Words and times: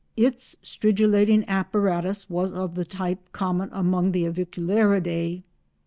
Its 0.17 0.55
stridulating 0.63 1.45
apparatus 1.47 2.27
was 2.27 2.51
of 2.51 2.73
the 2.73 2.83
type 2.83 3.19
common 3.33 3.69
among 3.71 4.13
the 4.13 4.23
Aviculariidae. 4.23 5.43